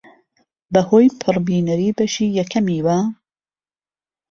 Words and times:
بەهۆی 0.73 1.07
پڕبینەری 1.21 1.95
بەشی 1.97 2.27
یەکەمیەوە 2.39 2.97